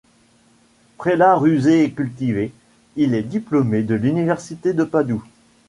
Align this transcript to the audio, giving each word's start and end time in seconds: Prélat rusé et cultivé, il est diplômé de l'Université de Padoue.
Prélat 0.97 1.35
rusé 1.35 1.83
et 1.83 1.91
cultivé, 1.91 2.51
il 2.95 3.13
est 3.13 3.21
diplômé 3.21 3.83
de 3.83 3.93
l'Université 3.93 4.73
de 4.73 4.83
Padoue. 4.83 5.23